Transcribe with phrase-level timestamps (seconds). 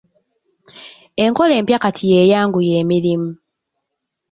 [1.23, 3.31] Enkola empya kati y'eyanguya emirimu.